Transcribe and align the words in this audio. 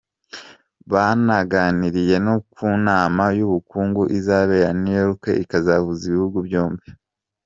Banaganiriye 0.91 2.15
no 2.25 2.35
ku 2.53 2.65
nama 2.87 3.23
y’ubukungu 3.37 4.01
izabera 4.17 4.67
New 4.81 4.97
York 5.01 5.23
ikazahuza 5.43 6.01
ibihugu 6.09 6.39
byombi. 6.49 6.85